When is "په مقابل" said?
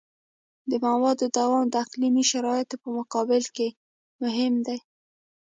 2.83-3.43